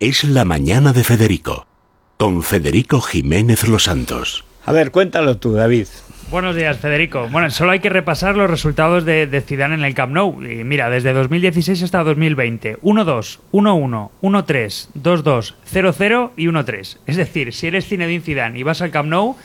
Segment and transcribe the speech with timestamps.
[0.00, 1.66] es La Mañana de Federico,
[2.16, 4.44] con Federico Jiménez Los Santos.
[4.64, 5.86] A ver, cuéntalo tú, David.
[6.30, 7.26] Buenos días, Federico.
[7.30, 10.42] Bueno, solo hay que repasar los resultados de, de Zidane en el Camp Nou.
[10.44, 16.98] Y mira, desde 2016 hasta 2020, 1-2, 1-1, 1-3, 2-2, 0-0 y 1-3.
[17.06, 19.36] Es decir, si eres Zinedine Zidane y vas al Camp Nou,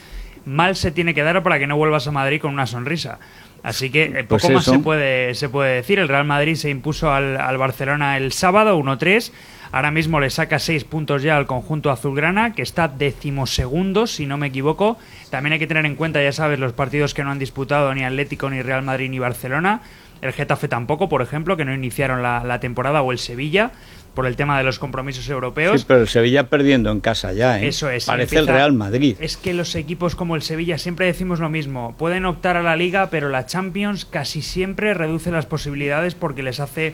[0.45, 3.17] mal se tiene que dar para que no vuelvas a Madrid con una sonrisa.
[3.63, 4.73] Así que eh, Pues poco más eso.
[4.73, 5.99] se puede, se puede decir.
[5.99, 9.31] El Real Madrid se impuso al, al Barcelona el sábado 1-3.
[9.73, 14.37] Ahora mismo le saca seis puntos ya al conjunto azulgrana, que está decimosegundo, si no
[14.37, 14.99] me equivoco.
[15.31, 18.03] También hay que tener en cuenta, ya sabes, los partidos que no han disputado ni
[18.03, 19.81] Atlético, ni Real Madrid, ni Barcelona.
[20.21, 23.71] El Getafe tampoco, por ejemplo, que no iniciaron la, la temporada, o el Sevilla,
[24.13, 25.81] por el tema de los compromisos europeos.
[25.81, 27.67] Sí, pero el Sevilla perdiendo en casa ya, ¿eh?
[27.67, 28.05] Eso es.
[28.05, 29.17] Parece el Real Madrid.
[29.19, 31.95] Es que los equipos como el Sevilla siempre decimos lo mismo.
[31.97, 36.59] Pueden optar a la liga, pero la Champions casi siempre reduce las posibilidades porque les
[36.59, 36.93] hace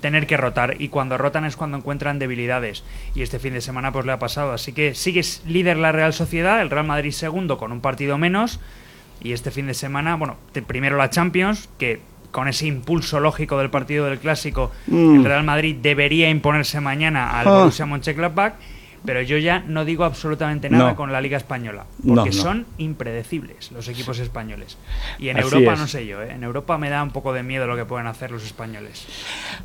[0.00, 0.76] tener que rotar.
[0.80, 2.84] Y cuando rotan es cuando encuentran debilidades.
[3.14, 4.52] Y este fin de semana pues le ha pasado.
[4.52, 8.60] Así que sigues líder la Real Sociedad el Real Madrid segundo con un partido menos.
[9.22, 12.00] Y este fin de semana bueno primero la Champions que
[12.32, 15.16] con ese impulso lógico del partido del clásico Mm.
[15.16, 17.50] el Real Madrid debería imponerse mañana al Ah.
[17.58, 18.54] Borussia Mönchengladbach
[19.04, 20.96] pero yo ya no digo absolutamente nada No.
[20.96, 22.42] con la Liga Española, No, porque no.
[22.42, 24.76] son impredecibles los equipos españoles.
[25.18, 25.78] Y en Así Europa es.
[25.80, 26.32] no sé yo, ¿eh?
[26.32, 29.06] en Europa me da un poco de miedo lo que pueden hacer los españoles.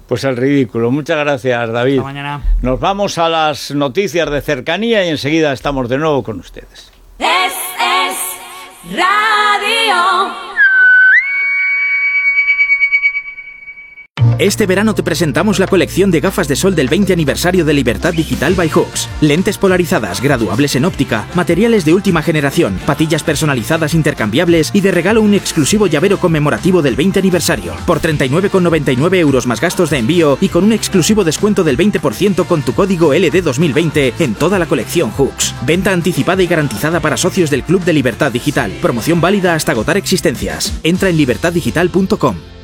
[0.07, 0.89] Pues el ridículo.
[0.91, 1.97] Muchas gracias, David.
[1.99, 2.41] Hasta mañana.
[2.61, 6.91] Nos vamos a las noticias de cercanía y enseguida estamos de nuevo con ustedes.
[7.19, 7.53] Es,
[8.09, 10.56] es radio.
[14.39, 18.13] Este verano te presentamos la colección de gafas de sol del 20 aniversario de Libertad
[18.13, 19.09] Digital by Hooks.
[19.19, 25.23] Lentes polarizadas, graduables en óptica, materiales de última generación, patillas personalizadas intercambiables y de regalo
[25.23, 27.73] un exclusivo llavero conmemorativo del 20 aniversario.
[27.88, 32.61] Por 39,99 euros más gastos de envío y con un exclusivo descuento del 20% con
[32.61, 35.55] tu código LD2020 en toda la colección Hooks.
[35.66, 38.72] Venta anticipada y garantizada para socios del Club de Libertad Digital.
[38.83, 40.79] Promoción válida hasta agotar existencias.
[40.83, 42.56] Entra en libertaddigital.com.